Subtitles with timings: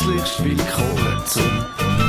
[0.00, 1.42] Herzlich willkommen zum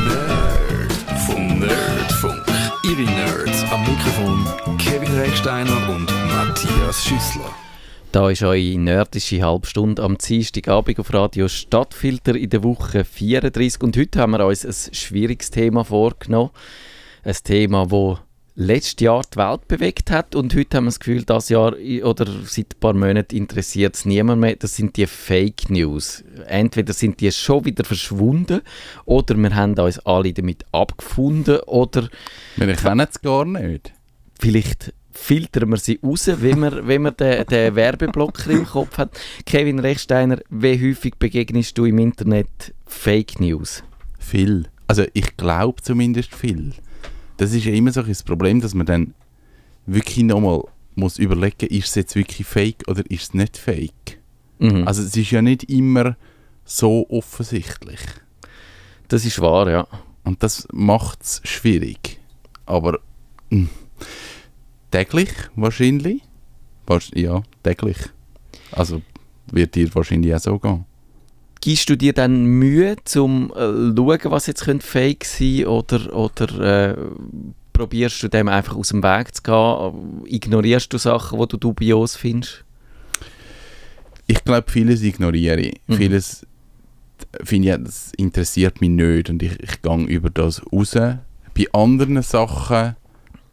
[0.07, 0.93] Nerd
[1.25, 2.41] vom Nerdfunk.
[2.85, 7.53] Ihre Nerds am Mikrofon Kevin Recksteiner und Matthias Schüssler.
[8.13, 13.97] Da ist eure nerdische Halbstunde am Dienstagabend auf Radio Stadtfilter in der Woche 34 und
[13.97, 16.51] heute haben wir uns ein schwieriges Thema vorgenommen.
[17.25, 18.19] Ein Thema, das
[18.61, 22.25] letztes Jahr die Welt bewegt hat und heute haben wir das Gefühl, das Jahr oder
[22.45, 24.55] seit ein paar Monaten interessiert es niemand mehr.
[24.55, 26.23] Das sind die Fake News.
[26.47, 28.61] Entweder sind die schon wieder verschwunden
[29.05, 32.07] oder wir haben uns alle damit abgefunden oder
[32.55, 33.93] Wir kennen es gar nicht.
[34.39, 39.19] vielleicht filtern wir sie raus, wenn man, wenn man den, den Werbeblocker im Kopf hat.
[39.45, 43.83] Kevin Rechsteiner, wie häufig begegnest du im Internet Fake News?
[44.19, 44.67] Viel.
[44.87, 46.73] Also ich glaube zumindest viel.
[47.41, 49.13] Das ist ja immer so ein Problem, dass man dann
[49.87, 50.63] wirklich nochmal
[50.93, 54.19] muss überlegen, ist es jetzt wirklich fake oder ist es nicht fake?
[54.59, 54.87] Mhm.
[54.87, 56.15] Also es ist ja nicht immer
[56.65, 57.99] so offensichtlich.
[59.07, 59.87] das ist wahr, ja.
[60.23, 62.19] Und das macht es schwierig.
[62.67, 62.99] Aber
[63.49, 63.67] mh,
[64.91, 66.21] täglich wahrscheinlich.
[66.87, 67.97] Wahrsch- Ja, täglich.
[68.71, 69.01] Also
[69.51, 70.85] wird dir wahrscheinlich auch so gehen.
[71.61, 76.89] Gibst du dir dann Mühe, zum äh, schauen, was jetzt könnte Fake sein oder, oder
[76.89, 76.95] äh,
[77.71, 80.25] probierst du dem einfach aus dem Weg zu gehen?
[80.25, 82.63] Ignorierst du Sachen, die du dubios findest?
[84.27, 85.81] Ich glaube, vieles ignoriere ich.
[85.87, 85.95] Mhm.
[85.95, 86.47] Vieles
[87.43, 90.93] finde ich, das interessiert mich nicht und ich, ich gehe über das raus.
[90.93, 92.95] Bei anderen Sachen,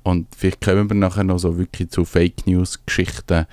[0.03, 3.47] und vielleicht kommen wir nachher noch so wirklich zu Fake News-Geschichten,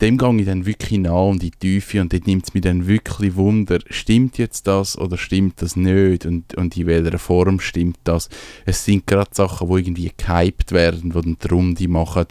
[0.00, 2.62] dem gehe ich dann wirklich nah und in die Tiefe und dort nimmt es mich
[2.62, 7.60] dann wirklich Wunder, stimmt jetzt das oder stimmt das nicht und, und in welcher Form
[7.60, 8.28] stimmt das.
[8.64, 12.26] Es sind gerade Sachen, die irgendwie gehypt werden, die dann die machen,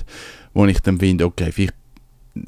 [0.53, 1.75] wo ich dann finde, okay, vielleicht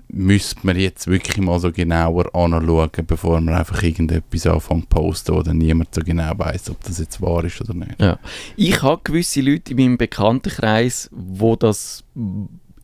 [0.07, 5.35] müsste man jetzt wirklich mal so genauer anschauen, bevor man einfach irgendetwas anfängt zu posten,
[5.35, 7.99] wo dann niemand so genau weiß, ob das jetzt wahr ist oder nicht.
[7.99, 8.19] Ja.
[8.55, 12.03] Ich habe gewisse Leute in meinem Bekanntenkreis, wo das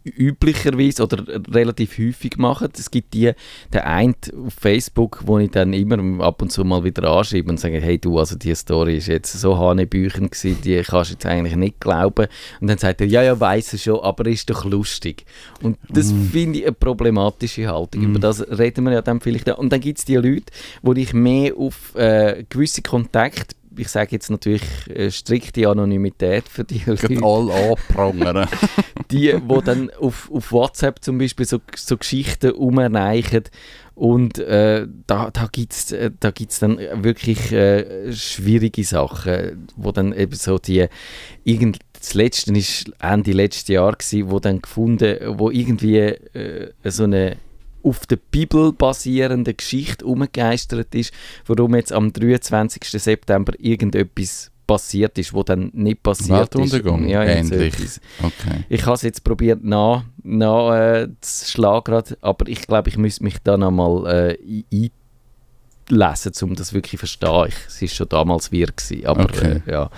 [0.10, 2.70] üblicherweise oder relativ häufig machen.
[2.78, 3.32] Es gibt die,
[3.74, 7.60] der eine auf Facebook, wo ich dann immer ab und zu mal wieder anschreibe und
[7.60, 11.26] sage, hey du, also die Story ist jetzt so hanebüchen gewesen, die kannst du jetzt
[11.26, 12.28] eigentlich nicht glauben.
[12.60, 15.26] Und dann sagt er, ja, ja, weiß er schon, aber ist doch lustig.
[15.62, 18.04] Und das finde ich eine problematische Haltung.
[18.04, 19.58] Über das reden wir ja dann vielleicht auch.
[19.58, 20.52] Und dann gibt es die Leute,
[20.82, 26.64] wo ich mehr auf äh, gewisse Kontakte ich sage jetzt natürlich äh, strikte Anonymität für
[26.64, 28.48] die Leute alle anprangern.
[29.12, 33.44] die, die dann auf, auf WhatsApp zum Beispiel so, so Geschichten umreichen
[33.98, 39.92] und äh, da, da gibt es äh, da gibt's dann wirklich äh, schwierige Sachen, wo
[39.92, 40.86] dann eben so die,
[41.44, 47.06] irgend, das letzte ist Ende letzten Jahr gewesen, wo dann gefunden, wo irgendwie äh, so
[47.06, 47.38] eine
[47.84, 51.14] auf der Bibel basierende Geschichte umgegeistert ist,
[51.46, 52.84] warum jetzt am 23.
[53.02, 56.62] September irgendetwas passiert ist, wo dann nicht passiert ist.
[56.74, 57.08] Weltuntergang?
[57.08, 57.76] Ja, irgend so Ähnlich.
[58.20, 58.64] Okay.
[58.68, 63.24] Ich habe es jetzt probiert nach, nach äh, zu schlagen, aber ich glaube, ich müsste
[63.24, 64.92] mich da nochmal äh, ein-
[65.90, 67.46] einlesen, um das wirklich zu verstehen.
[67.48, 69.62] Ich, es war schon damals wir gewesen, aber Okay.
[69.66, 69.90] äh, ja.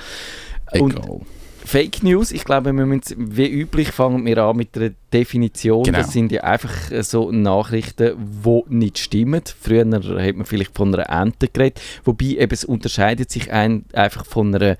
[0.79, 1.21] Und Egal.
[1.69, 5.83] Fake News, ich glaube, wir müssen, wie üblich fangen wir an mit einer Definition.
[5.83, 5.99] Genau.
[5.99, 9.43] Das sind ja einfach äh, so Nachrichten, die nicht stimmen.
[9.61, 14.25] Früher hat man vielleicht von einer Ente geredet, wobei eben es unterscheidet sich ein, einfach
[14.25, 14.77] von einer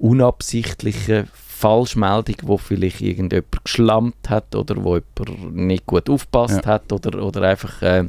[0.00, 6.66] unabsichtlichen Falschmeldung, wo vielleicht irgendjemand geschlampt hat oder wo jemand nicht gut aufgepasst Ja.
[6.66, 8.06] hat oder, oder einfach äh,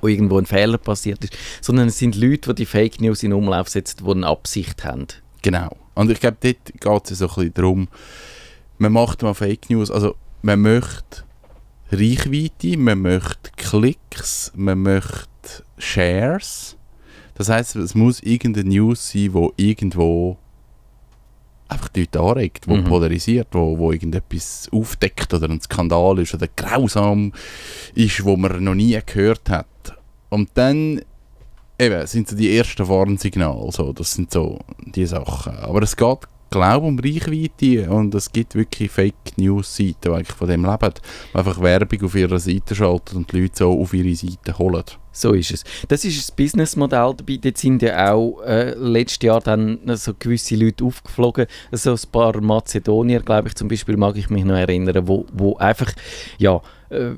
[0.00, 3.34] wo irgendwo ein Fehler passiert ist, sondern es sind Leute, die die Fake News in
[3.34, 5.06] Umlauf setzen, die eine Absicht haben.
[5.42, 5.76] Genau.
[5.96, 7.88] Und ich glaube, dort geht es so ein bisschen darum,
[8.78, 11.24] man macht mal Fake News, also man möchte
[11.90, 16.76] Reichweite, man möchte Klicks, man möchte Shares.
[17.34, 20.36] Das heißt, es muss irgendeine News sein, wo irgendwo
[21.68, 22.84] einfach die Leute anregt, wo Mhm.
[22.84, 27.32] polarisiert, wo, wo irgendetwas aufdeckt oder ein Skandal ist oder grausam
[27.94, 29.66] ist, wo man noch nie gehört hat.
[30.28, 31.00] Und dann
[31.78, 35.56] eben, sind so die ersten Warnsignale, so, das sind so die Sachen.
[35.56, 36.18] Aber es geht,
[36.50, 40.94] glaube um Reichweite und es gibt wirklich Fake News-Seiten, die eigentlich von dem leben,
[41.32, 44.84] die einfach Werbung auf ihrer Seite schalten und die Leute so auf ihre Seite holen.
[45.12, 45.64] So ist es.
[45.88, 47.38] Das ist das Businessmodell dabei.
[47.38, 51.46] Dort sind ja auch äh, letztes Jahr dann so gewisse Leute aufgeflogen.
[51.72, 55.56] So ein paar Mazedonier, glaube ich, zum Beispiel, mag ich mich noch erinnern, wo, wo
[55.56, 55.90] einfach
[56.36, 57.12] ja, äh,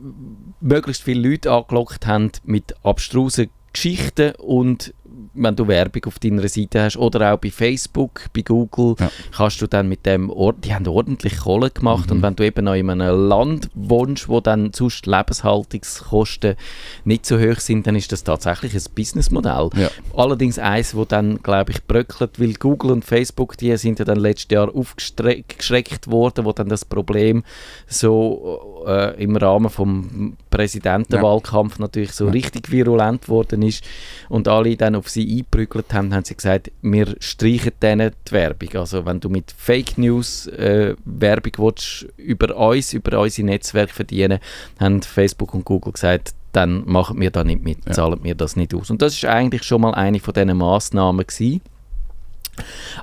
[0.61, 4.94] möglichst viele Leute angelockt haben mit abstrusen Geschichten und
[5.40, 9.11] wenn du Werbung auf deiner Seite hast oder auch bei Facebook, bei Google, Ja.
[9.37, 12.17] kannst du dann mit dem, Or die haben ordentlich Kohle gemacht Mhm.
[12.17, 16.56] und wenn du eben noch in einem Land wohnst, wo dann sonst Lebenshaltungskosten
[17.05, 19.70] nicht so hoch sind, dann ist das tatsächlich ein Businessmodell.
[19.76, 19.90] Ja.
[20.17, 24.19] Allerdings eins, wo dann, glaube ich, bröckelt, weil Google und Facebook, die sind ja dann
[24.19, 27.44] letztes Jahr aufgeschreckt worden, wo dann das Problem
[27.87, 32.31] so äh, im Rahmen vom Präsidentenwahlkampf natürlich so Ja.
[32.32, 33.85] richtig virulent worden ist
[34.29, 38.69] und alle dann auf sie eingeprügelt haben, haben sie gesagt, wir streichen denen die Werbung.
[38.77, 44.39] Also wenn du mit Fake News äh, Werbung willst, über uns, über unsere Netzwerke verdienen,
[44.81, 47.93] haben Facebook und Google gesagt, dann machen wir da nicht mit, Ja.
[47.93, 48.91] zahlen wir das nicht aus.
[48.91, 51.61] Und das ist eigentlich schon mal eine von diesen Massnahmen gewesen.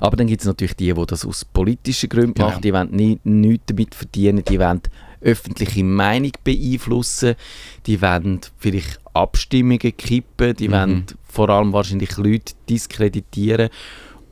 [0.00, 2.48] Aber dann gibt es natürlich die, die das aus politischen Gründen Genau.
[2.48, 4.82] machen, die wollen nie, nichts damit verdienen, die wollen
[5.20, 7.34] öffentliche Meinung beeinflussen,
[7.86, 10.72] die wollen vielleicht Abstimmungen kippen, die Mhm.
[10.72, 13.68] wollen vor allem wahrscheinlich Leute diskreditieren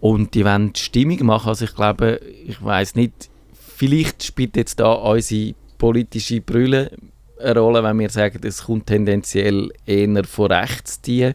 [0.00, 1.48] und die wollen Stimmung machen.
[1.48, 3.31] Also ich glaube, ich weiß nicht,
[3.76, 6.90] vielleicht spielt jetzt da unsere politische Brille
[7.42, 11.32] eine Rolle, wenn wir sagen, es kommt tendenziell eher von rechts die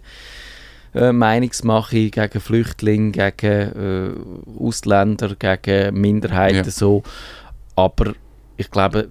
[0.95, 4.11] äh, Meinungsmache gegen Flüchtlinge, gegen äh,
[4.59, 6.71] Ausländer, gegen Minderheiten Ja.
[6.71, 7.03] so.
[7.75, 8.13] Aber
[8.59, 9.07] ich glaube,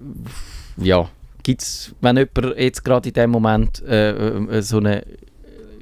[0.77, 1.09] ja,
[1.41, 5.03] gibt es, wenn jemand jetzt gerade in dem Moment äh, äh, so eine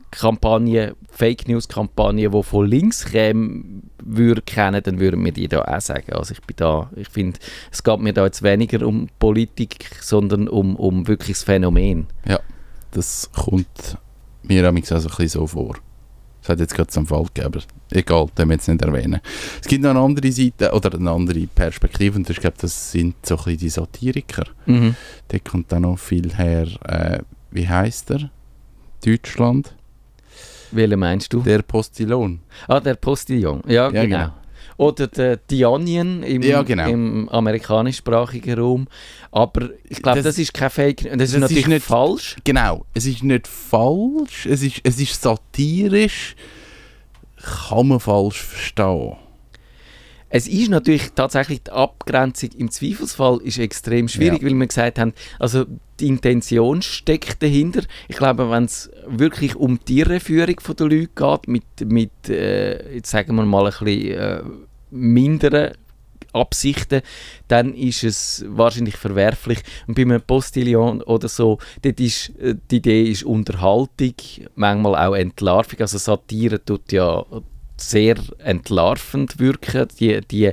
[0.10, 5.64] Kampagne, Fake News Kampagne, die von links käme, würde kennen, dann würden wir die da
[5.64, 6.14] auch sagen.
[6.14, 10.48] Also ich bin da, ich finde, es geht mir da jetzt weniger um Politik, sondern
[10.48, 12.08] um, um wirklich das Phänomen.
[12.92, 13.98] Das kommt
[14.44, 15.76] mir auch so ein bisschen so vor.
[16.48, 17.60] Das hat jetzt gerade zum Fall gegeben, aber
[17.92, 19.20] egal, den wir jetzt nicht erwähnen.
[19.62, 23.16] Es gibt noch eine andere Seite oder eine andere Perspektive und ich glaube, das sind
[23.26, 24.46] so ein bisschen die Satiriker.
[24.66, 24.96] Mhm.
[25.28, 27.20] Da kommt dann noch viel her, äh,
[27.52, 28.32] wie heißt er?
[29.06, 29.76] Deutschland?
[30.72, 31.42] Welchen meinst du?
[31.42, 32.40] Der Postillon.
[32.70, 33.62] Ah, der Postillon.
[33.68, 34.04] Ja, Ja, genau.
[34.04, 34.34] genau.
[34.78, 36.88] Oder der The Onion im, Ja, genau.
[36.88, 38.88] im amerikanischsprachigen Raum.
[39.32, 41.18] Aber ich glaube, das, Das- ist kein Fake News.
[41.18, 42.36] Das, ist natürlich ist nicht- falsch.
[42.44, 46.36] Genau, es ist nicht falsch, es ist, es ist satirisch,
[47.70, 49.16] kann man falsch verstehen.
[50.30, 54.48] Es ist natürlich tatsächlich die Abgrenzung im Zweifelsfall ist extrem schwierig, Ja.
[54.50, 55.64] weil wir gesagt haben, also
[56.02, 57.82] die Intention steckt dahinter.
[58.10, 63.10] Ich glaube, wenn es wirklich um die Irreführung der Leute geht, mit, mit äh, jetzt
[63.10, 64.42] sagen wir mal ein bisschen äh,
[64.90, 65.72] minderen
[66.34, 67.02] Absichten,
[67.48, 69.60] dann ist es wahrscheinlich verwerflich.
[69.88, 74.14] Und bei einem Postillon oder so, dort ist, äh, die Idee ist Unterhaltung,
[74.56, 75.80] manchmal auch Entlarvung.
[75.80, 77.26] Also Satire tut ja
[77.78, 79.88] sehr entlarvend wirken.
[80.00, 80.52] Die, die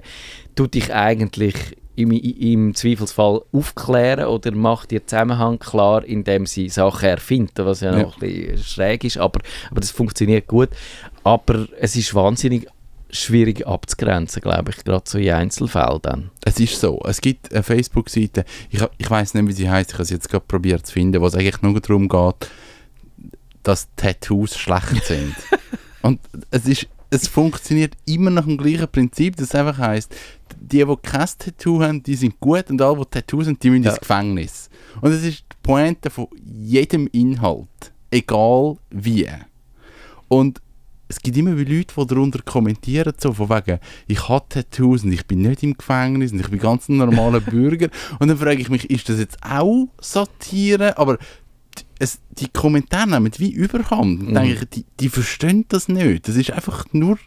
[0.54, 1.54] tut dich eigentlich
[1.96, 7.92] im, im Zweifelsfall aufklären oder macht dir Zusammenhang klar, indem sie Sachen erfinden, was ja,
[7.96, 8.02] Ja.
[8.02, 9.40] noch ein bisschen schräg ist, aber,
[9.70, 10.70] aber das funktioniert gut.
[11.22, 12.66] Aber es ist wahnsinnig
[13.14, 16.31] schwierig abzugrenzen, glaube ich, gerade so in Einzelfällen dann.
[16.44, 19.94] Es ist so, es gibt eine Facebook-Seite, ich, ich weiß nicht, wie sie heißt, ich
[19.94, 22.49] habe sie jetzt gerade probiert zu finden, wo es eigentlich nur darum geht,
[23.62, 25.34] dass Tattoos schlecht sind.
[26.02, 26.20] Und
[26.50, 30.12] es ist es funktioniert immer nach dem gleichen Prinzip, das einfach heißt,
[30.60, 33.84] die, die kein Tattoo haben, die sind gut und alle, die Tattoos haben, die müssen
[33.84, 33.90] Ja.
[33.90, 34.69] ins Gefängnis.
[35.00, 39.28] Und das ist die Pointe von jedem Inhalt, egal wie.
[40.26, 40.60] Und
[41.08, 45.12] es gibt immer wieder Leute, die darunter kommentieren, so von wegen, ich habe Tattoos und
[45.12, 47.88] ich bin nicht im Gefängnis und ich bin ganz ein normaler Bürger.
[48.18, 50.96] Und dann frage ich mich, ist das jetzt auch Satire?
[50.98, 54.22] Aber die- es, die Kommentare nehmen wie Überhand.
[54.28, 54.34] Mhm.
[54.34, 56.26] denke ich, die, die verstehen das nicht.
[56.29, 57.19] Das ist einfach nur,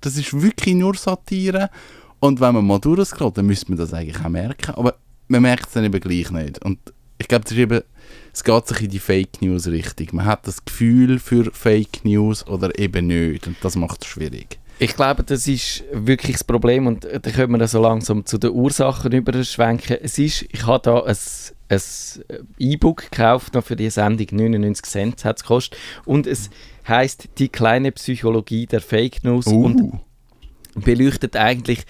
[0.00, 1.70] das ist wirklich nur Satire.
[2.20, 4.72] Und wenn man mal durchscrollt, dann müsste man das eigentlich auch merken.
[4.74, 4.96] Aber
[5.28, 6.62] man merkt es dann eben gleich nicht.
[6.64, 6.78] Und
[7.18, 7.80] ich glaube, das ist eben,
[8.32, 10.08] es geht sich in die Fake News Richtung.
[10.12, 13.46] Man hat das Gefühl für Fake News oder eben nicht.
[13.46, 14.58] Und das macht es schwierig.
[14.78, 18.26] Ich glaube, das ist wirklich das Problem und äh, da können wir dann so langsam
[18.26, 19.98] zu den Ursachen überschwenken.
[20.02, 21.16] Es ist, ich habe da ein,
[21.68, 21.80] ein
[22.58, 26.50] E-Book gekauft, noch für die Sendung, 99 Cent hat es gekostet und es
[26.88, 30.00] heißt «Die kleine Psychologie der Fake News» und Uh,
[30.80, 31.84] beleuchtet eigentlich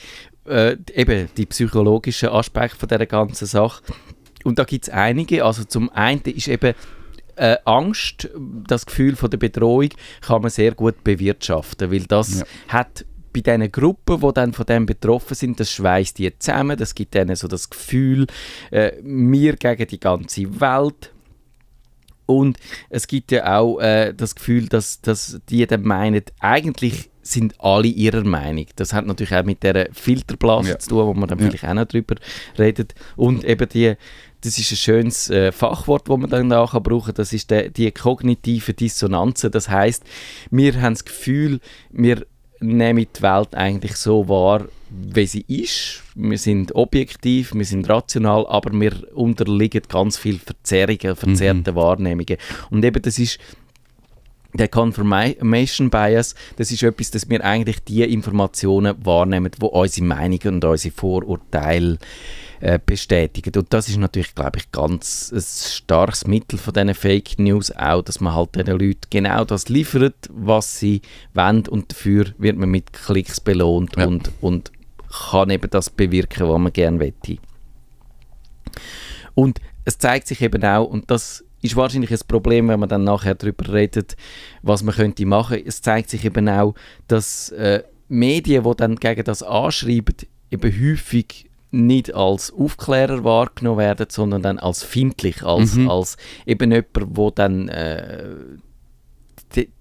[0.45, 3.83] äh, eben die psychologischen Aspekte von dieser ganzen Sache.
[4.45, 5.45] Und da gibt es einige.
[5.45, 6.75] Also zum einen ist eben
[7.37, 8.29] äh, Angst,
[8.69, 9.89] das Gefühl von der Bedrohung,
[10.21, 12.47] kann man sehr gut bewirtschaften, weil das Ja.
[12.69, 16.95] hat bei diesen Gruppen, die dann von dem betroffen sind, das schweißt die zusammen, das
[16.95, 18.27] gibt ihnen so das Gefühl,
[18.71, 21.11] äh, wir gegen die ganze Welt.
[22.27, 22.59] Und
[22.91, 27.87] es gibt ja auch äh, das Gefühl, dass, dass die dann meinen, eigentlich sind alle
[27.89, 28.67] ihrer Meinung.
[28.77, 30.79] Das hat natürlich auch mit der Filterblase Ja.
[30.79, 31.47] zu tun, wo man dann Ja.
[31.47, 32.17] vielleicht auch noch drüber
[32.59, 32.95] redet.
[33.17, 33.95] Und eben die,
[34.43, 37.91] das ist ein schönes äh, Fachwort, das man dann nachher brauchen das ist der, die
[37.91, 39.47] kognitive Dissonanz.
[39.51, 40.05] Das heißt,
[40.51, 42.27] wir haben das Gefühl, wir
[42.61, 46.03] nehmen die Welt eigentlich so wahr, wie sie ist.
[46.15, 51.75] Wir sind objektiv, wir sind rational, aber wir unterliegen ganz viel Verzerrungen, verzerrten mhm.
[51.75, 52.37] Wahrnehmungen.
[52.71, 53.39] Und eben das ist
[54.55, 60.57] der Confirmation Bias, das ist etwas, dass wir eigentlich die Informationen wahrnehmen, wo unsere Meinungen
[60.57, 61.99] und unsere Vorurteile
[62.62, 63.52] äh, bestätigen.
[63.57, 68.02] Und das ist natürlich, glaube ich, ganz ein starkes Mittel von diesen Fake News auch,
[68.02, 71.02] dass man halt den Leuten genau das liefert, was sie
[71.35, 74.07] wollen und dafür wird man mit Klicks belohnt ja.
[74.07, 74.71] und, und
[75.31, 77.38] kann eben das bewirken, was man gerne möchte.
[79.35, 83.02] Und es zeigt sich eben auch, und das ist wahrscheinlich ein Problem, wenn man dann
[83.02, 84.16] nachher darüber redet,
[84.62, 85.61] was man könnte machen.
[85.66, 86.76] Es zeigt sich eben auch,
[87.09, 90.14] dass äh, Medien, die dann gegen das anschreiben,
[90.52, 95.91] eben häufig nicht als Aufklärer wahrgenommen werden, sondern dann als findlich, als, mhm.
[95.91, 98.35] als eben jemand, der dann äh,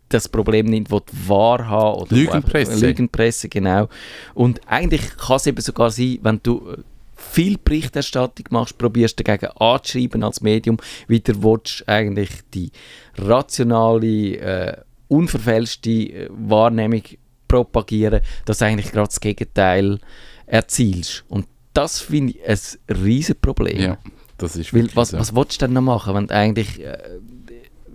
[0.09, 2.85] das Problem nicht wahrhaben oder Lügenpresse.
[2.85, 3.87] Lügenpresse, genau.
[4.33, 6.75] Und eigentlich kann es eben sogar sein, wenn du
[7.15, 12.71] viel Berichterstattung machst, probierst dagegen anzuschreiben als Medium, wieder willst eigentlich die
[13.17, 17.03] rationale, äh, unverfälschte äh, Wahrnehmung
[17.47, 19.99] propagieren, dass eigentlich gerade das Gegenteil
[20.45, 21.23] erzielst.
[21.27, 23.79] Und das finde ich ein riesen Problem.
[23.79, 23.97] Ja,
[24.37, 25.19] das ist Weil, was, so.
[25.19, 26.97] was willst du denn noch machen, wenn du eigentlich äh,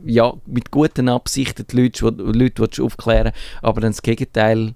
[0.05, 4.75] ja, mit guten Absichten die Leute, die Leute aufklären aber dann das Gegenteil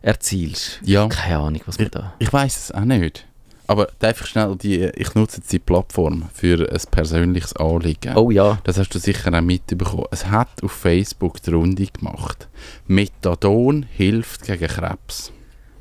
[0.00, 0.80] erzielst?
[0.84, 1.08] Ja.
[1.08, 2.14] Keine Ahnung, was man da...
[2.18, 3.26] Ich, ich weiß es auch nicht.
[3.66, 8.16] Aber einfach schnell, die, ich nutze jetzt die Plattform für ein persönliches Anliegen.
[8.16, 8.58] Oh ja.
[8.64, 10.06] Das hast du sicher auch mitbekommen.
[10.10, 12.48] Es hat auf Facebook die Runde gemacht.
[12.86, 15.32] Methadon hilft gegen Krebs.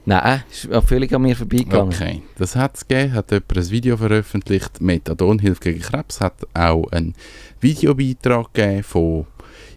[0.05, 1.93] Nein, ist völlig an mir vorbeigegangen.
[1.93, 6.35] Okay, das hat es gegeben, hat jemand ein Video veröffentlicht, Methadon hilft gegen Krebs, hat
[6.53, 7.13] auch einen
[7.59, 9.27] Videobeitrag gegeben von,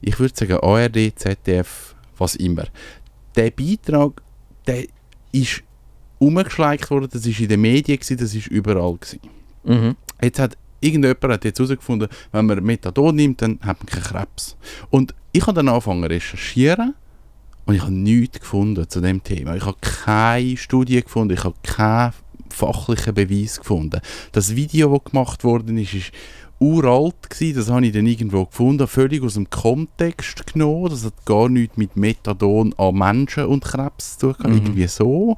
[0.01, 2.65] ich würde sagen ARD, ZDF, was immer.
[3.37, 4.23] Der Beitrag,
[4.67, 4.87] der
[5.33, 5.63] ist
[6.19, 8.95] umgeschleicht worden, das war in den Medien, gewesen, das war überall.
[8.95, 9.21] Gewesen.
[9.65, 9.97] Mhm.
[10.23, 14.57] Jetzt hat irgendjemand hat jetzt herausgefunden, wenn man Methadon nimmt, dann hat man keinen Krebs.
[14.91, 16.95] Und ich habe dann angefangen zu recherchieren
[17.67, 19.57] und ich habe nichts gefunden zu dem Thema.
[19.57, 22.13] Ich habe keine Studie gefunden, ich habe keinen
[22.51, 24.01] fachlichen Beweis gefunden.
[24.33, 26.13] Das Video, das gemacht worden ist, ist
[26.61, 31.25] uralt gewesen, das habe ich dann irgendwo gefunden, völlig aus dem Kontext genommen, das hat
[31.25, 34.57] gar nichts mit Methadon an Menschen und Krebs zu tun, mhm.
[34.59, 35.37] irgendwie so.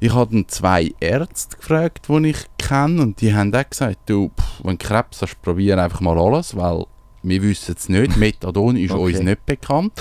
[0.00, 4.30] Ich habe dann zwei Ärzte gefragt, die ich kenne und die haben auch gesagt, du,
[4.30, 6.86] pff, wenn du Krebs hast, probiere einfach mal alles, weil
[7.22, 9.02] wir wissen es nicht, Methadon ist okay.
[9.02, 9.92] uns nicht bekannt.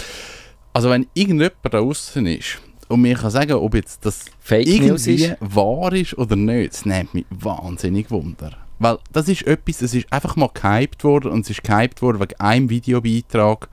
[0.74, 5.14] Also wenn irgendjemand da draußen ist und mir kann sagen, ob jetzt das Fake irgendwie
[5.16, 5.38] ist.
[5.40, 8.58] wahr ist oder nicht, das nimmt mich wahnsinnig Wunder.
[8.80, 12.20] Weil das ist etwas, es ist einfach mal gehypt worden und es ist gehypt worden
[12.20, 13.70] wegen einem Videobeitrag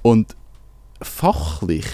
[0.00, 0.34] und
[1.00, 1.86] fachlich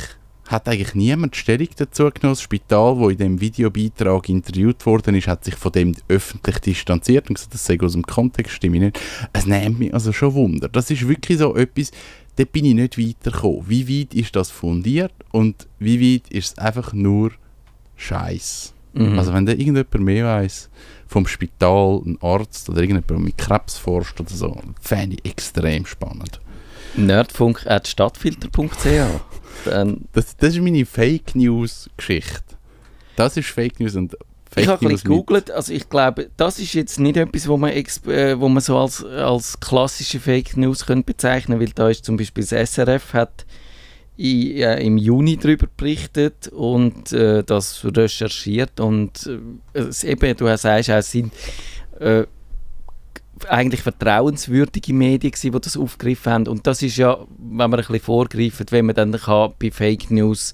[0.49, 2.35] hat eigentlich niemand Stellung dazu genommen.
[2.35, 7.29] Das Spital, wo in dem Videobeitrag interviewt worden ist, hat sich von dem öffentlich distanziert
[7.29, 9.01] und gesagt, das sei aus dem Kontext, stimme ich nicht.
[9.35, 10.69] Es nimmt mich also schon Wunder.
[10.69, 11.91] Das ist wirklich so etwas,
[12.39, 13.69] da bin ich nicht weitergekommen.
[13.69, 17.33] Wie weit ist das fundiert und wie weit ist es einfach nur
[17.97, 18.75] Scheiß?
[18.93, 19.19] Mhm.
[19.19, 20.71] Also wenn da irgendjemand mehr weiß
[21.09, 26.41] vom Spital, ein Arzt oder irgendjemand, mit Krebs forscht oder so, fände ich extrem spannend.
[26.97, 28.87] Nerdfunk.stadtfilter.ch
[30.13, 32.57] das, das ist meine Fake News Geschichte.
[33.17, 34.17] Das ist Fake News und
[34.51, 37.71] Fake ich habe ein gegoogelt, also ich glaube, das ist jetzt nicht etwas, wo man,
[37.71, 42.05] äh, wo man so als, als klassische Fake News könnte bezeichnen könnte, weil da ist
[42.05, 43.45] zum Beispiel das SRF hat
[44.17, 49.31] in, äh, im Juni darüber berichtet und äh, das recherchiert und
[49.75, 51.33] äh, eben, du sagst, es sind
[52.01, 52.25] äh,
[53.47, 56.47] eigentlich vertrauenswürdige Medien gewesen, die das aufgegriffen haben.
[56.49, 60.11] Und das ist ja, wenn man ein bisschen vorgreift, wenn man dann kann bei Fake
[60.11, 60.53] News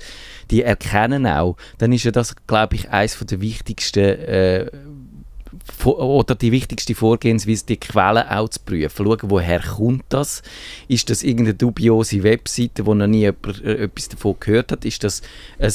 [0.50, 4.70] die erkennen auch, dann ist ja das, glaube ich, eines der wichtigsten äh,
[5.84, 9.06] oder die wichtigste Vorgehensweise, die Quellen auch zu prüfen.
[9.06, 10.42] Schauen, woher kommt das?
[10.88, 14.84] Ist das irgendeine dubiose Webseite, wo noch nie jemand äh, etwas davon gehört hat?
[14.84, 15.22] Ist das
[15.58, 15.72] ein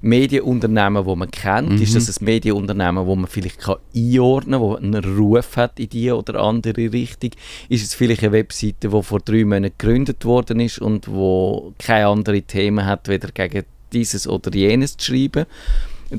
[0.00, 1.70] Medienunternehmen, das man kennt?
[1.70, 1.82] Mhm.
[1.82, 5.88] Ist das ein Medienunternehmen, das man vielleicht kann einordnen kann, das einen Ruf hat in
[5.88, 7.30] die oder andere Richtung?
[7.68, 12.06] Ist es vielleicht eine Webseite, die vor drei Monaten gegründet worden ist und wo keine
[12.06, 15.46] anderen Themen hat, weder gegen dieses oder jenes zu schreiben?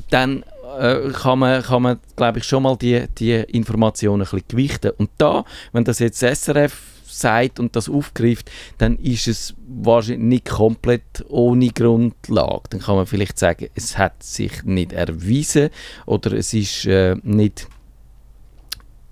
[0.09, 0.43] Dann
[0.79, 4.91] äh, kann man, kann man glaube ich, schon mal die, die Informationen ein bisschen gewichten.
[4.97, 10.49] Und da, wenn das jetzt SRF sagt und das aufgreift, dann ist es wahrscheinlich nicht
[10.49, 12.63] komplett ohne Grundlage.
[12.69, 15.69] Dann kann man vielleicht sagen, es hat sich nicht erwiesen
[16.05, 17.67] oder es ist äh, nicht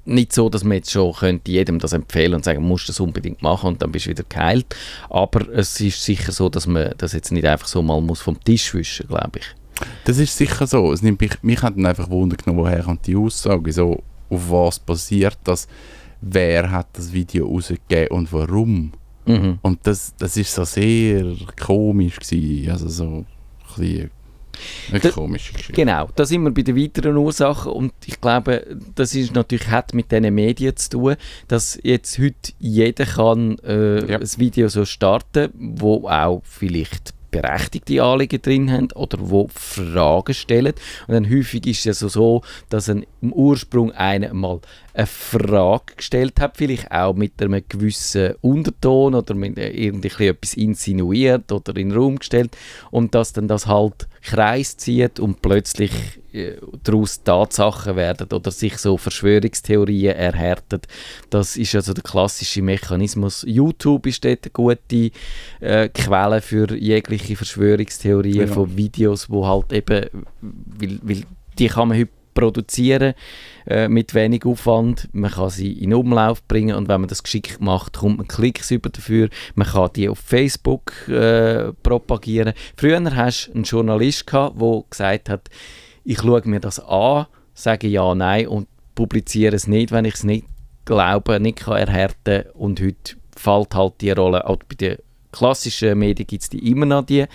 [0.04, 3.44] nicht so, dass man jetzt schon könnte jedem das empfehlen und sagen, musst das unbedingt
[3.44, 4.76] machen und dann bist du wieder geheilt.
[5.10, 8.44] Aber es ist sicher so, dass man das jetzt nicht einfach so mal muss vom
[8.44, 9.61] Tisch wischen, glaube ich.
[10.06, 10.92] Das ist sicher so.
[10.92, 14.50] Es nimmt mich, mich hat dann einfach Wunder genommen, woher kommt die Aussage, so auf
[14.50, 15.68] was basiert das,
[16.22, 18.94] wer hat das Video rausgegeben und warum.
[19.26, 19.60] Mhm.
[19.62, 23.26] Und das, das ist so sehr komisch gewesen, also so
[23.78, 24.10] ein
[24.92, 25.74] eine komische Geschichte.
[25.74, 29.94] Genau, da sind wir bei den weiteren Ursachen und ich glaube, das ist natürlich hat
[29.94, 31.16] mit diesen Medien zu tun,
[31.48, 34.20] dass jetzt heute jeder kann äh, Ja.
[34.20, 40.74] ein Video so starten, wo auch vielleicht berechtigte Anliegen drin haben oder wo Fragen stellen.
[41.08, 44.60] Und dann häufig ist es ja so, dass ein, im Ursprung einer mal
[44.94, 51.52] eine Frage gestellt hat, vielleicht auch mit einem gewissen Unterton oder mit irgendwie etwas insinuiert
[51.52, 52.56] oder in den Raum gestellt
[52.92, 55.92] und dass dann das halt Kreis zieht und plötzlich
[56.34, 60.82] äh, daraus Tatsachen werden oder sich so Verschwörungstheorien erhärten.
[61.30, 63.44] Das ist also der klassische Mechanismus.
[63.48, 65.12] YouTube ist dort eine gute
[65.60, 68.54] äh, Quelle für jegliche Verschwörungstheorien Ja.
[68.54, 71.24] von Videos, wo halt eben, weil, weil
[71.58, 73.14] die kann man heute produzieren
[73.68, 75.10] äh, mit wenig Aufwand.
[75.14, 78.72] Man kann sie in Umlauf bringen und wenn man das geschickt macht, kommt man Klicks
[78.72, 79.30] über dafür.
[79.56, 82.54] Man kann die auf Facebook äh, propagieren.
[82.78, 85.50] Früher hast du einen Journalist gehabt, der gesagt hat,
[86.04, 90.24] ich schaue mir das an, sage ja, nein und publiziere es nicht, wenn ich es
[90.24, 90.46] nicht
[90.86, 94.98] glaube, nicht kann erhärten und heute fällt halt die Rolle, auch bei den
[95.32, 97.26] klassischen Medien gibt es die immer noch, die,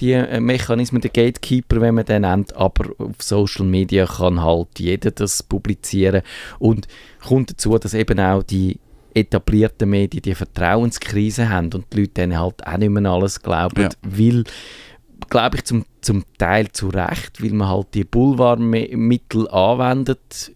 [0.00, 4.78] die äh, Mechanismen, der Gatekeeper, wenn man den nennt, aber auf Social Media kann halt
[4.78, 6.22] jeder das publizieren
[6.58, 6.88] und
[7.26, 8.78] kommt dazu, dass eben auch die
[9.14, 13.82] etablierten Medien die Vertrauenskrise haben und die Leute denen halt auch nicht mehr alles glauben,
[13.82, 13.88] Ja.
[14.02, 14.44] weil
[15.30, 20.52] glaube ich, zum, zum Teil zu Recht, weil man halt die Boulevardmittel anwendet,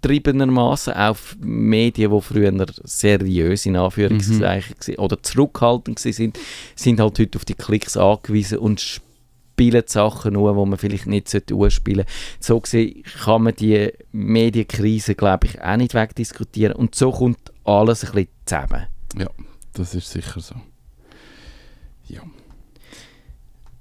[0.00, 4.94] übertriebenermaßen auf Medien, die früher seriös in Anführungszeichen mhm.
[4.98, 6.38] oder zurückhaltend waren, sind,
[6.74, 11.06] sind halt heute auf die Klicks angewiesen und spielen die Sachen nur, die man vielleicht
[11.06, 12.12] nicht ausspielen sollte.
[12.40, 18.04] So gesehen kann man die Medienkrise, glaube ich, auch nicht wegdiskutieren und so kommt alles
[18.04, 18.86] ein bisschen zusammen.
[19.18, 19.28] Ja,
[19.72, 20.54] das ist sicher so.
[22.08, 22.22] Ja.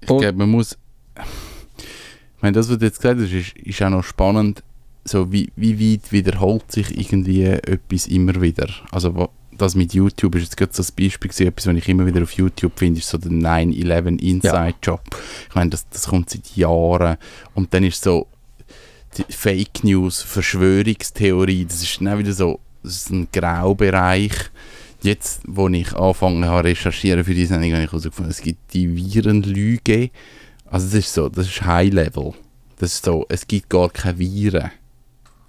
[0.02, 0.78] Ich glaube, man muss.
[1.16, 4.64] Ich meine, das, was du jetzt gesagt hast, ist, ist auch noch spannend,
[5.08, 8.68] so wie, wie weit wiederholt sich irgendwie etwas immer wieder.
[8.92, 12.06] Also das mit YouTube ist jetzt gerade so ein Beispiel gewesen, etwas, was ich immer
[12.06, 15.02] wieder auf YouTube finde, ist so der 9-11 Inside Job.
[15.50, 17.18] Ich meine, das, das kommt seit Jahren
[17.56, 18.28] und dann ist so
[19.18, 24.34] die Fake News, Verschwörungstheorie, das ist dann wieder so, ist ein Graubereich.
[25.02, 28.96] Jetzt, wo ich angefangen habe recherchieren für diese Sendung, habe ich herausgefunden, es gibt die
[28.96, 30.10] Virenlüge.
[30.66, 32.34] Also das ist so, das ist High Level.
[32.80, 34.72] Das ist so, es gibt gar keine Viren.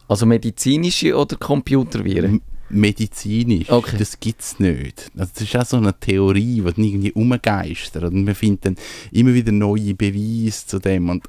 [0.08, 2.40] Also medizinische oder Computerviren?
[2.70, 3.96] Medizinisch, Okay.
[3.98, 5.10] das gibt es nicht.
[5.16, 8.04] Also das ist auch so eine Theorie, die irgendwie umgeistert.
[8.04, 8.76] Und man findet dann
[9.10, 11.08] immer wieder neue Beweise zu dem.
[11.08, 11.28] Und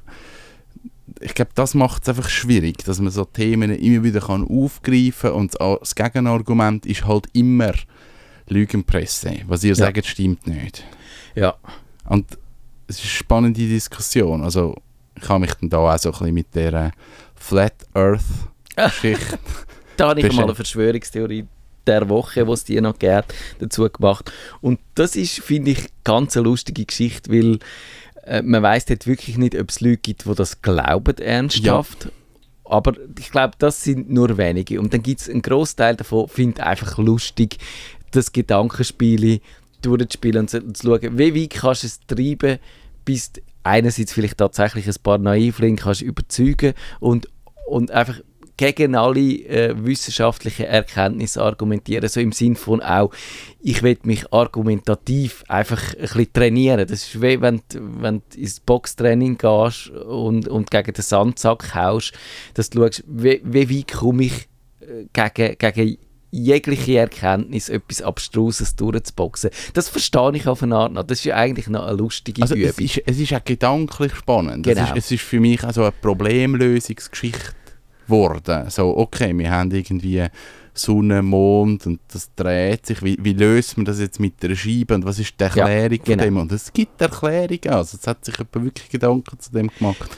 [1.20, 5.30] ich glaube, das macht es einfach schwierig, dass man so Themen immer wieder kann aufgreifen
[5.30, 5.32] kann.
[5.32, 7.72] Und das Gegenargument ist halt immer
[8.48, 9.40] Lügenpresse.
[9.46, 9.74] Was ihr Ja.
[9.76, 10.84] sagt, stimmt nicht.
[11.34, 11.54] Ja.
[12.06, 12.26] Und
[12.86, 14.42] es ist eine spannende Diskussion.
[14.42, 14.76] Also
[15.20, 16.92] ich habe mich dann da auch so ein bisschen mit der
[17.36, 18.20] Flat Earth
[18.76, 19.38] Geschichte
[19.96, 21.46] Da habe ich mal eine Verschwörungstheorie
[21.86, 24.32] der Woche, wo es die noch gibt, dazu gemacht.
[24.62, 27.58] Und das ist, finde ich, ganz eine lustige Geschichte, weil
[28.24, 32.10] äh, man weiß dort wirklich nicht, ob es Leute gibt, die das glauben ernsthaft.
[32.64, 34.80] Aber ich glaube, das sind nur wenige.
[34.80, 37.58] Und dann gibt es einen Großteil davon, finde einfach lustig,
[38.12, 39.40] das Gedankenspiel
[39.82, 42.58] durchzuspielen und zu, schauen, wie weit kannst du es treiben,
[43.04, 47.28] bis du einerseits vielleicht tatsächlich ein paar Naivlinge kannst überzeugen und,
[47.66, 48.20] und einfach
[48.60, 53.10] gegen alle äh, wissenschaftlichen Erkenntnisse argumentieren, so im Sinn von auch,
[53.62, 56.86] ich will mich argumentativ einfach ein bisschen trainieren.
[56.86, 61.74] Das ist wie wenn, du- wenn du ins Boxtraining gehst und, und gegen den Sandsack
[61.74, 62.12] haust,
[62.52, 64.48] dass du schaust, wie, wie weit komme ich
[64.80, 65.96] äh, gegen, gegen
[66.32, 69.50] jegliche Erkenntnis etwas Abstruses durchzuboxen.
[69.74, 71.02] Das verstehe ich auf eine Art noch.
[71.02, 72.68] Das ist ja eigentlich noch eine lustige Also Übung.
[72.70, 74.64] es ist, es ist auch gedanklich spannend.
[74.64, 74.82] Genau.
[74.82, 77.54] Es, ist, es ist für mich also eine Problemlösungsgeschichte
[78.10, 78.68] geworden.
[78.70, 80.26] So, okay, wir haben irgendwie
[80.74, 83.02] Sonne, Mond und das dreht sich.
[83.02, 85.98] Wie, wie löst man das jetzt mit der Scheibe und was ist die Ja, Erklärung
[86.04, 86.22] genau.
[86.22, 86.36] von dem?
[86.38, 87.68] Und es gibt Erklärungen.
[87.70, 90.08] Also es hat sich jemand wirklich Gedanken zu dem gemacht.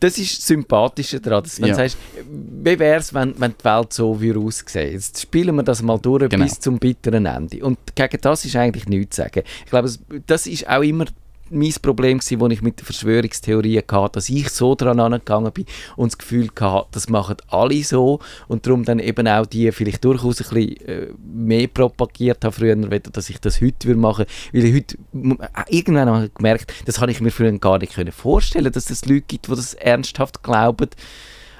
[0.00, 1.74] Das ist das Sympathische daran, dass wenn Ja.
[1.74, 1.96] du sagst,
[2.28, 5.98] wie wäre es, wenn, wenn die Welt so würde aussehen Jetzt spielen wir das mal
[5.98, 6.42] durch Genau.
[6.44, 7.64] bis zum bitteren Ende.
[7.64, 9.42] Und gegen das ist eigentlich nichts zu sagen.
[9.64, 9.88] Ich glaube,
[10.26, 11.04] das ist auch immer
[11.52, 15.66] mein Problem gewesen, wo ich mit der Verschwörungstheorie hatte, dass ich so dran angegangen bin
[15.96, 18.20] und das Gefühl hatte, das machen alle so.
[18.48, 22.76] Und darum dann eben auch die vielleicht durchaus ein bisschen äh, mehr propagiert habe früher,
[22.76, 24.26] dass ich das heute würde machen.
[24.52, 27.94] Weil ich heute äh, irgendwann habe ich gemerkt, das habe ich mir früher gar nicht
[28.10, 30.88] vorstellen, dass es Leute gibt, die das ernsthaft glauben,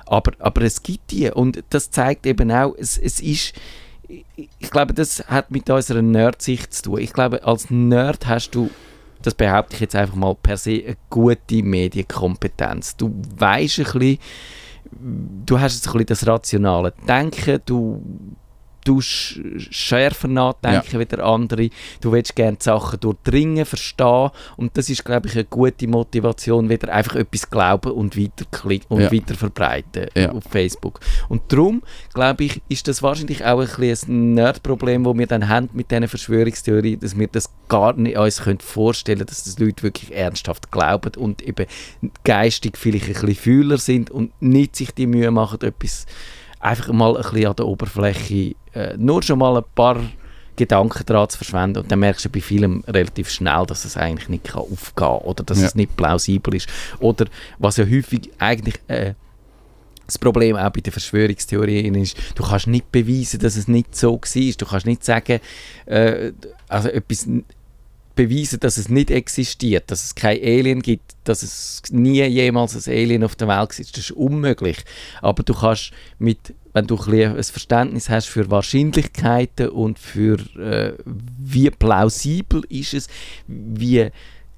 [0.06, 1.30] aber, aber es gibt die.
[1.30, 3.54] Und das zeigt eben auch, es, es ist
[4.36, 7.00] ich glaube, das hat mit unserer Nerd-Sicht zu tun.
[7.00, 8.70] Ich glaube, als Nerd hast du
[9.22, 12.96] das behaupte ich jetzt einfach mal per se, eine gute Medienkompetenz.
[12.96, 14.18] Du weißt ein bisschen,
[15.46, 18.02] du hast ein bisschen das rationale Denken, du
[18.84, 21.00] du schärfer nachdenken ja.
[21.00, 21.70] wie der andere.
[22.00, 24.30] Du willst gerne die Sachen durchdringen, verstehen.
[24.56, 29.02] Und das ist, glaube ich, eine gute Motivation, wieder einfach etwas glauben und weiterklicken und
[29.02, 29.12] ja.
[29.12, 30.32] weiter verbreiten ja.
[30.32, 31.00] auf Facebook.
[31.28, 35.68] Und darum, glaube ich, ist das wahrscheinlich auch ein, ein Nerdproblem, das wir dann haben
[35.72, 39.82] mit diesen Verschwörungstheorien, dass wir das gar nicht uns können vorstellen können, dass das Leute
[39.82, 41.66] wirklich ernsthaft glauben und eben
[42.24, 46.06] geistig vielleicht ein bisschen fühler sind und nicht sich die Mühe machen, etwas
[46.62, 50.00] einfach mal ein bisschen an der Oberfläche äh, nur schon mal ein paar
[50.56, 54.28] Gedanken daran zu verschwenden und dann merkst du bei vielem relativ schnell, dass es eigentlich
[54.28, 55.66] nicht kann aufgehen kann oder dass ja.
[55.66, 56.68] es nicht plausibel ist
[57.00, 57.26] oder
[57.58, 59.14] was ja häufig eigentlich äh,
[60.06, 64.14] das Problem auch bei den Verschwörungstheorien ist, du kannst nicht beweisen, dass es nicht so
[64.14, 64.52] war.
[64.58, 65.40] Du kannst nicht sagen,
[65.86, 66.32] äh,
[66.68, 67.26] also etwas
[68.28, 72.92] beweisen, dass es nicht existiert, dass es kein Alien gibt, dass es nie jemals ein
[72.92, 73.96] Alien auf der Welt ist.
[73.96, 74.78] Das ist unmöglich.
[75.20, 80.94] Aber du kannst mit, wenn du ein, ein Verständnis hast für Wahrscheinlichkeiten und für äh,
[81.04, 83.08] wie plausibel ist es,
[83.46, 84.08] wie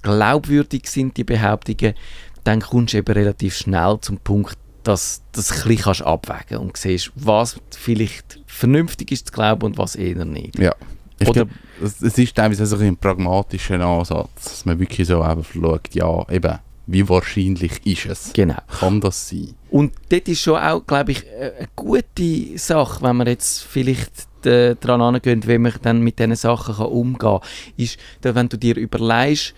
[0.01, 1.95] glaubwürdig sind die Behauptungen,
[2.43, 7.11] dann kommst du eben relativ schnell zum Punkt, dass das ein bisschen abwägen und siehst,
[7.15, 10.59] was vielleicht vernünftig ist zu glauben und was eher nicht.
[10.59, 10.75] Ja.
[11.19, 11.51] Ich glaube,
[11.81, 16.59] es, ist teilweise so ein pragmatischer Ansatz, dass man wirklich so einfach schaut, ja, eben,
[16.87, 18.33] wie wahrscheinlich ist es?
[18.33, 18.57] Genau.
[18.79, 19.55] Kann das sein?
[19.71, 24.75] Und das ist schon auch, glaube ich, eine gute Sache, wenn man jetzt vielleicht äh,
[24.79, 27.39] daran angehen, wie man dann mit diesen Sachen kann umgehen kann,
[27.77, 29.55] ist, wenn du dir überlegst,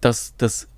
[0.00, 0.68] dass, dass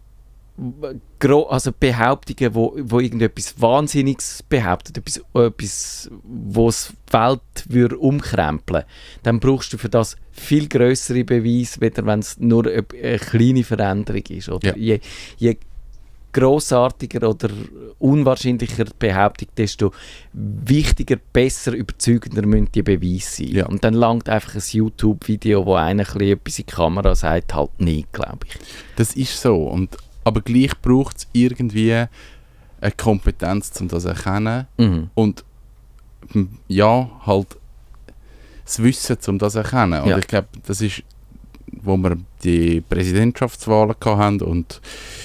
[1.49, 8.85] also Behauptungen, wo, wo irgendetwas Wahnsinniges behauptet, etwas, etwas wo die Welt würde umkrempeln
[9.23, 13.65] dann brauchst du für das viel größere Beweise, weder wenn es nur eine, eine, kleine
[13.65, 14.49] Veränderung ist.
[14.49, 14.95] Oder ja.
[14.95, 15.01] je,
[15.39, 15.57] je
[16.37, 17.49] grossartiger oder
[17.99, 19.93] unwahrscheinlicher die Behauptung, desto
[20.35, 23.49] wichtiger, besser, überzeugender müssen die Beweise sein.
[23.49, 23.67] Ja.
[23.67, 28.13] Und dann langt einfach ein YouTube-Video, wo einer etwas in die Kamera sagt, halt nicht,
[28.13, 28.59] glaube ich.
[28.97, 29.57] Das ist so.
[29.65, 34.67] Und aber gleich braucht es irgendwie eine Kompetenz, um das zu erkennen.
[34.77, 35.09] Mhm.
[35.15, 35.45] Und
[36.67, 37.57] ja, halt
[38.65, 40.03] das Wissen, um das zu erkennen.
[40.03, 40.19] Und ja.
[40.19, 41.05] ich glaube, das ist,
[41.71, 44.81] wo wir die Präsidentschaftswahlen hatten und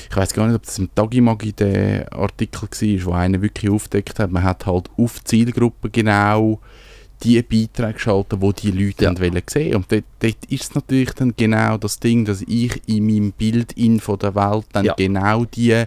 [0.08, 4.20] ich weiß gar nicht, ob das im Tagimagi der Artikel war, wo einer wirklich aufdeckt
[4.20, 6.60] hat, man hat halt auf die Zielgruppe genau
[7.24, 9.20] die Beiträge schalten, die die Leute ja.
[9.20, 9.76] wollen sehen.
[9.76, 13.74] Und dort, dort ist es natürlich dann genau das Ding, dass ich in meinem Bild
[13.74, 14.94] in von der Welt dann ja.
[14.94, 15.86] genau die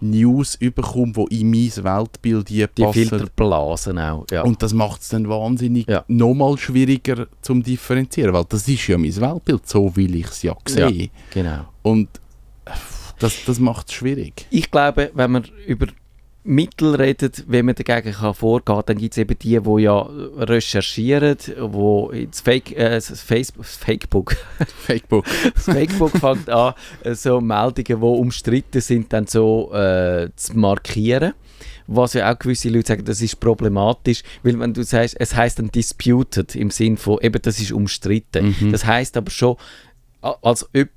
[0.00, 2.92] News überkomme, die in mein Weltbild die passen.
[2.92, 4.42] Die Filterblasen auch, ja.
[4.42, 6.04] Und das macht es dann wahnsinnig ja.
[6.08, 10.56] nochmal schwieriger zum differenzieren, weil das ist ja mein Weltbild, so will ich es ja
[10.66, 11.00] sehen.
[11.00, 11.64] Ja, genau.
[11.82, 12.08] Und
[13.18, 14.46] das, das macht es schwierig.
[14.50, 15.86] Ich glaube, wenn man über
[16.42, 20.08] Mittel redet, wie man dagegen kann vorgehen kann, dann gibt es eben die, die ja
[20.38, 24.36] recherchieren, wo ins Fake, äh, das Facebook, Fakebook,
[24.86, 25.26] Fakebook.
[25.54, 26.74] das Fakebook fängt an,
[27.12, 31.34] so Meldungen, die umstritten sind, dann so äh, zu markieren.
[31.86, 35.58] Was ja auch gewisse Leute sagen, das ist problematisch, weil wenn du sagst, es heißt
[35.58, 38.54] dann disputed im Sinn von, eben das ist umstritten.
[38.60, 38.72] Mhm.
[38.72, 39.56] Das heißt aber schon,
[40.22, 40.88] als ob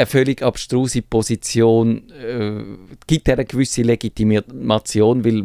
[0.00, 2.62] eine völlig abstruse Position äh,
[3.06, 5.44] gibt er eine gewisse Legitimation, weil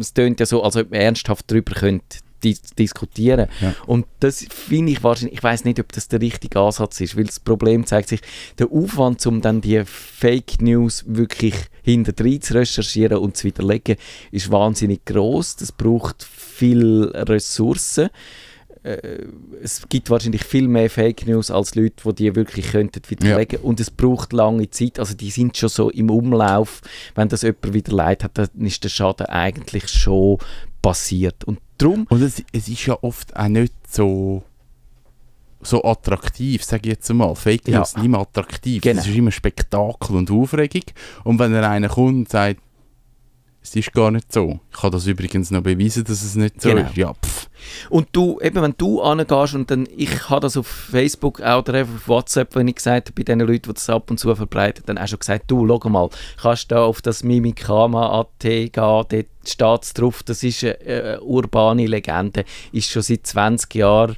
[0.00, 3.48] es tönt ja so, als ob man ernsthaft darüber könnte dis diskutieren.
[3.60, 3.74] Ja.
[3.86, 7.24] Und das finde ich wahrscheinlich, ich weiß nicht, ob das der richtige Ansatz ist, weil
[7.24, 8.20] das Problem zeigt sich,
[8.58, 13.96] der Aufwand, um dann die Fake News wirklich hinter zu recherchieren und zu widerlegen,
[14.32, 15.54] ist wahnsinnig groß.
[15.56, 18.10] Das braucht viel Ressourcen
[18.84, 23.64] es gibt wahrscheinlich viel mehr Fake News als Leute, die die wirklich könnten widerlegen ja.
[23.64, 26.80] und es braucht lange Zeit, also die sind schon so im Umlauf,
[27.14, 30.38] wenn das jemand widerlegt hat, dann ist der Schaden eigentlich schon
[30.80, 34.42] passiert und drum und es, es ist ja oft auch nicht so
[35.64, 37.36] so attraktiv, sage ich jetzt mal.
[37.36, 37.84] Fake News ja.
[37.84, 38.82] sind immer attraktiv.
[38.82, 39.00] Genau.
[39.00, 40.82] Es ist immer Spektakel und Aufregung.
[41.22, 42.60] Und wenn er einer kommt und sagt,
[43.62, 44.58] es ist gar nicht so.
[44.72, 46.82] Ich kann das übrigens noch beweisen, dass es nicht so Genau.
[46.88, 46.96] ist.
[46.96, 47.48] Ja, pff.
[47.90, 51.94] Und du, eben wenn du angehst und dann, ich habe das auf Facebook oder einfach
[51.94, 54.82] auf WhatsApp, wenn ich gesagt habe, bei den Leuten, die das ab und zu verbreiten,
[54.86, 56.08] dann auch schon gesagt, du, schau mal,
[56.40, 59.08] kannst da auf das Mimikama.at gehen, dort
[59.46, 64.16] steht es drauf, das ist eine, äh, urbane Legende, ist schon seit 20 Jahren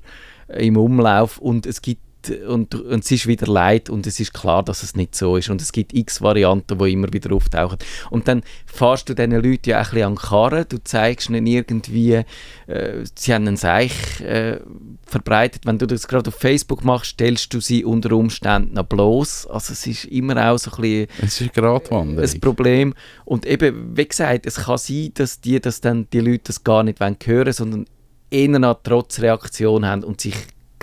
[0.48, 2.00] im Umlauf und es gibt
[2.30, 5.50] und, und es ist wieder leid und es ist klar, dass es nicht so ist.
[5.50, 7.78] Und es gibt x Varianten, die immer wieder auftauchen.
[8.10, 11.28] Und dann fährst du diesen Leuten ja auch ein bisschen an die Karre, du zeigst
[11.28, 12.24] ihnen irgendwie,
[12.66, 14.58] äh, sie haben einen Seich äh,
[15.06, 19.46] verbreitet, wenn du das gerade auf Facebook machst, stellst du sie unter Umständen noch bloß,
[19.46, 21.08] also es ist immer auch so ein bisschen
[22.18, 22.94] Es ist ein Problem.
[23.24, 26.82] Und eben, wie gesagt, es kann sein, dass die, dass dann die Leute das gar
[26.82, 27.86] nicht wollen hören sondern
[28.30, 30.34] eher eine Trotzreaktion haben und sich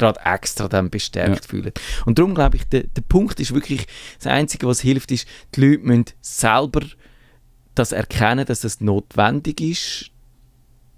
[0.02, 1.72] gerade extra dann bestärkt fühlen.
[2.06, 3.86] Und darum glaube ich, der, der Punkt ist wirklich,
[4.18, 6.82] das Einzige, was hilft, ist, die Leute müssen selber
[7.76, 10.12] das erkennen, dass es notwendig ist,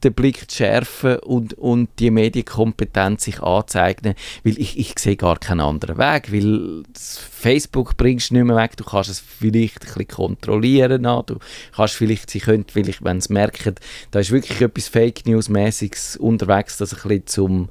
[0.03, 5.39] den Blick zu schärfen und, und die Medienkompetenz sich anzeigen, weil ich, ich sehe gar
[5.39, 9.87] keinen anderen Weg, weil Facebook bringst du nicht mehr weg, du kannst es vielleicht ein
[9.87, 11.39] bisschen kontrollieren, du
[11.75, 13.75] kannst vielleicht, sie können vielleicht, wenn sie merken,
[14.11, 17.69] da ist wirklich etwas Fake News-mäßiges unterwegs, das ein bisschen zum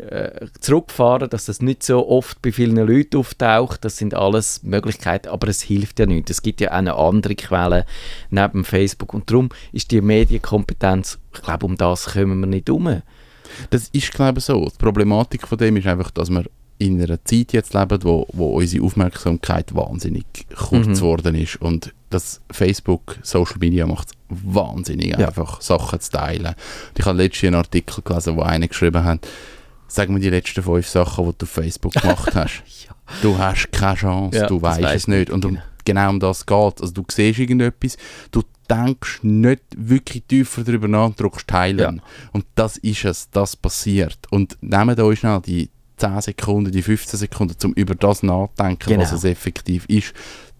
[0.00, 5.28] äh, zurückfahren, dass das nicht so oft bei vielen Leuten auftaucht, das sind alles Möglichkeiten,
[5.28, 7.84] aber es hilft ja nicht, es gibt ja auch eine andere Quelle
[8.30, 13.02] neben Facebook und darum ist die Medienkompetenz, ich glaube, um das kommen wir nicht um.
[13.70, 14.64] Das ist, glaube ich, so.
[14.64, 16.44] Die Problematik von dem ist einfach, dass wir
[16.78, 20.24] in einer Zeit jetzt leben, wo, wo unsere Aufmerksamkeit wahnsinnig
[20.56, 20.94] kurz Mhm.
[20.94, 25.28] geworden ist und das Facebook, Social Media macht es wahnsinnig Ja.
[25.28, 26.46] einfach, Sachen zu teilen.
[26.46, 29.26] Und ich habe letztens einen Artikel gelesen, wo einer geschrieben hat,
[29.92, 32.62] sag mir die letzten fünf Sachen, die du auf Facebook gemacht hast.
[32.88, 32.94] Ja.
[33.22, 35.28] Du hast keine Chance, Ja, du weißt es nicht.
[35.28, 35.62] ich, Und um, genau.
[35.84, 37.96] genau um das geht Also du siehst irgendetwas,
[38.30, 42.00] du denkst nicht wirklich tiefer darüber nach und drückst teilen.
[42.32, 44.16] Und das ist es, das passiert.
[44.30, 49.08] Und nehmen da schnell die 10 Sekunden, die 15 Sekunden, um über das nachzudenken, was
[49.08, 49.16] Genau.
[49.16, 50.12] es effektiv ist.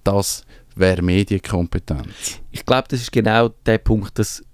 [0.02, 2.40] Das wäre Medienkompetenz.
[2.52, 4.44] Ich glaube, das ist genau der Punkt, dass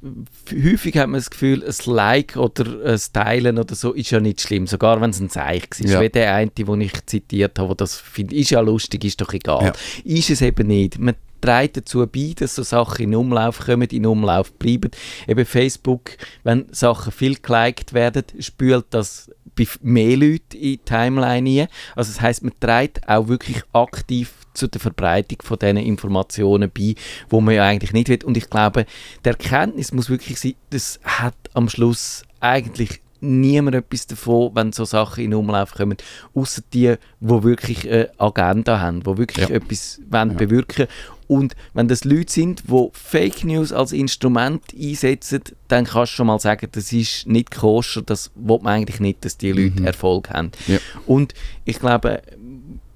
[0.53, 4.41] häufig hat man das Gefühl, ein Like oder ein Teilen oder so ist ja nicht
[4.41, 5.93] schlimm, sogar wenn es ein Zeichen ist.
[5.93, 6.01] Ja.
[6.01, 9.33] Wie der eine, den ich zitiert habe, wo das finde, ist ja lustig, ist doch
[9.33, 9.65] egal.
[9.65, 9.73] Ja.
[10.05, 10.99] Ist es eben nicht.
[10.99, 14.91] Man trägt dazu bei, dass so Sachen in Umlauf kommen, in Umlauf bleiben.
[15.27, 21.61] Eben Facebook, wenn Sachen viel geliked werden, spült das bei mehr Leuten in die Timeline
[21.61, 21.69] rein.
[21.95, 26.95] Also das heißt, man trägt auch wirklich aktiv zu der Verbreitung von diesen Informationen bei,
[27.29, 28.25] wo man ja eigentlich nicht will.
[28.25, 28.87] Und ich glaube,
[29.25, 34.85] die Erkenntnis muss wirklich sein, das hat am Schluss eigentlich niemand etwas davon, wenn so
[34.85, 35.97] Sachen in Umlauf kommen,
[36.35, 39.55] außer die, wo wirklich eine Agenda haben, wo wirklich Ja.
[39.57, 40.37] etwas wollen Ja.
[40.37, 40.87] bewirken
[41.27, 46.27] und wenn das Leute sind, die Fake News als Instrument einsetzen, dann kannst du schon
[46.29, 49.87] mal sagen, das ist nicht koscher, das will man eigentlich nicht, dass die Leute Mhm.
[49.87, 50.53] Erfolg haben.
[50.69, 50.79] Ja.
[51.07, 51.33] Und
[51.65, 52.21] ich glaube,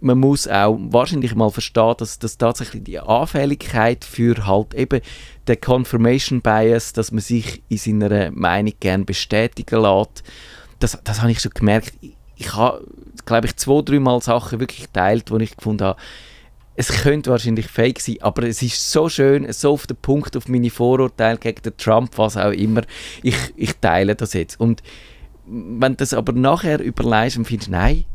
[0.00, 5.00] man muss auch wahrscheinlich mal verstehen, dass, dass tatsächlich die Anfälligkeit für halt eben
[5.46, 10.22] den Confirmation Bias, dass man sich in seiner Meinung gern bestätigen lässt,
[10.78, 11.92] das, das habe ich schon gemerkt.
[12.00, 12.86] Ich, ich habe,
[13.26, 16.00] glaube ich, zwei, dreimal Sachen wirklich geteilt, wo ich gefunden habe,
[16.74, 20.48] es könnte wahrscheinlich fake sein, aber es ist so schön, so auf den Punkt, auf
[20.48, 22.82] meine Vorurteile gegen den Trump, was auch immer,
[23.22, 24.58] ich, ich teile das jetzt.
[24.58, 24.82] Und
[25.44, 28.06] wenn du das aber nachher überlegst und findest, nein,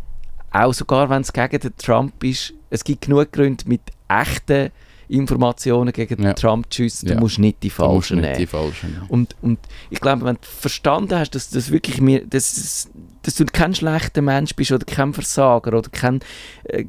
[0.63, 4.71] auch sogar wenn es gegen den Trump ist, es gibt genug Gründe mit echten
[5.07, 6.29] Informationen gegen Ja.
[6.33, 7.19] den Trump zu schiessen, du Ja.
[7.19, 8.37] musst nicht die Du falschen nicht nehmen.
[8.39, 9.01] die falschen.
[9.07, 9.59] Und, und
[9.91, 12.89] ich glaube, wenn du verstanden hast, dass das wirklich mir, dass,
[13.21, 16.21] dass du kein schlechter Mensch bist oder kein Versager oder kein
[16.63, 16.85] äh,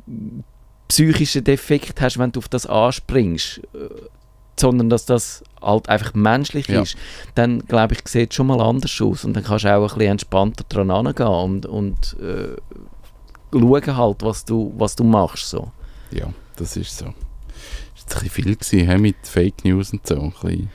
[0.89, 3.89] psychischen Defekt hast, wenn du auf das anspringst, äh,
[4.59, 6.81] sondern dass das halt einfach menschlich Ja.
[6.83, 6.97] ist,
[7.35, 9.99] dann glaube ich, sieht es schon mal anders aus und dann kannst du auch ein
[9.99, 12.57] bisschen entspannter dran angehen und, und äh,
[13.61, 15.49] schauen halt, was du, was du machst.
[15.51, 15.71] So.
[16.11, 17.07] Ja, das ist so.
[17.95, 20.15] Das war ein bisschen viel gewesen, mit Fake News und so.
[20.17, 20.71] Ein bisschen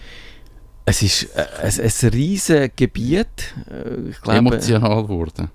[0.86, 3.54] Es ist äh, ein, ein riesiges Gebiet.
[3.70, 5.50] Äh, ich glaube, emotional geworden.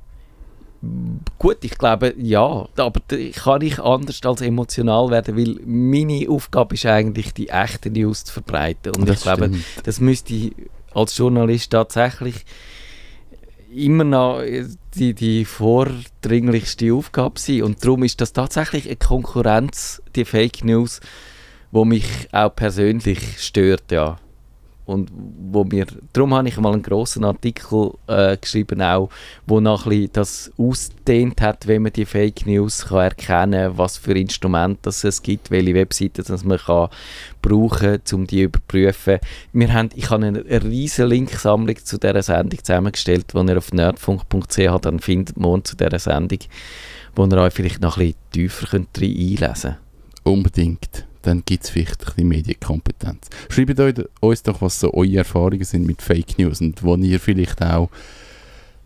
[1.38, 3.00] Gut, ich glaube, ja, aber
[3.34, 8.32] kann ich anders als emotional werden, weil meine Aufgabe ist eigentlich, die echten News zu
[8.32, 8.94] verbreiten.
[8.94, 9.64] Und ich glaube, stimmt.
[9.84, 10.52] das müsste ich
[10.94, 12.44] als Journalist tatsächlich
[13.76, 17.62] immer noch äh, die, die vordringlichste Aufgabe sein.
[17.62, 21.00] Und darum ist das tatsächlich eine Konkurrenz, die Fake News,
[21.70, 24.18] wo mich auch persönlich stört, ja.
[24.86, 25.10] Und
[25.50, 29.10] wo mir, darum habe ich mal einen grossen Artikel äh, geschrieben auch,
[29.46, 34.16] wo noch ein das ausdehnt hat, wenn man die Fake News kann erkennen, was für
[34.16, 36.88] Instrumente das es gibt, welche Webseiten das man kann
[37.42, 39.18] brauchen, um die zu überprüfen.
[39.52, 44.80] Wir haben, ich habe eine riesige Linksammlung zu dieser Sendung zusammengestellt, die ihr auf nerdfunk.ch
[44.80, 46.38] dann findet, morgen zu dieser Sendung,
[47.16, 49.76] wo ihr euch vielleicht noch ein bisschen tiefer könnt einlesen könnt.
[50.22, 51.06] Unbedingt.
[51.26, 53.26] Dann gibt es vielleicht ein bisschen Medienkompetenz.
[53.48, 53.80] Schreibt
[54.20, 57.90] uns doch, was so eure Erfahrungen sind mit Fake News und wo ihr vielleicht auch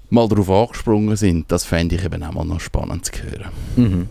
[0.08, 1.52] mal darauf angesprungen sind.
[1.52, 3.50] Das fände ich eben auch mal noch spannend zu hören.
[3.76, 4.08] Mhm.